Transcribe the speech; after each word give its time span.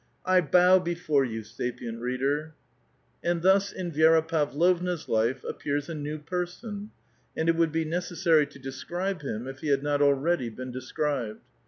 I 0.25 0.41
bow 0.41 0.79
before 0.79 1.23
you, 1.25 1.43
sapient 1.43 1.99
reader! 2.01 2.55
^^^cl. 3.23 3.39
thus 3.39 3.71
in 3.71 3.91
Vi^ra 3.91 4.27
Pavlovna's 4.27 5.07
life 5.07 5.43
appears 5.43 5.89
a 5.89 5.93
new 5.93 6.17
person, 6.17 6.89
and 7.37 7.47
it; 7.47 7.55
would 7.55 7.71
be 7.71 7.85
necessary 7.85 8.47
to 8.47 8.57
describe 8.57 9.21
him, 9.21 9.45
if 9.47 9.59
he 9.59 9.67
had 9.67 9.83
not 9.83 10.01
already 10.01 10.49
been 10.49 10.71
described. 10.71 11.41